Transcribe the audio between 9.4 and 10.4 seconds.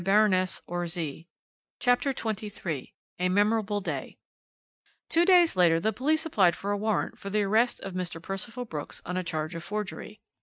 of forgery.